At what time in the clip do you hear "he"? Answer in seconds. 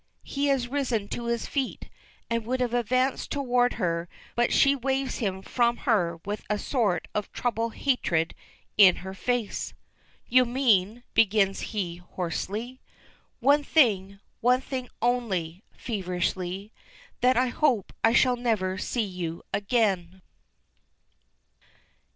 0.23-0.47, 11.59-11.97